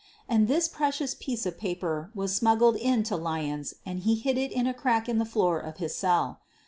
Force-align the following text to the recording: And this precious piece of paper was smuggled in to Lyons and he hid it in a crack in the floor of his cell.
And 0.27 0.47
this 0.47 0.67
precious 0.67 1.13
piece 1.13 1.45
of 1.45 1.59
paper 1.59 2.09
was 2.15 2.33
smuggled 2.35 2.75
in 2.75 3.03
to 3.03 3.15
Lyons 3.15 3.75
and 3.85 3.99
he 3.99 4.15
hid 4.15 4.35
it 4.35 4.51
in 4.51 4.65
a 4.65 4.73
crack 4.73 5.07
in 5.07 5.19
the 5.19 5.25
floor 5.29 5.59
of 5.59 5.77
his 5.77 5.93
cell. 5.95 6.39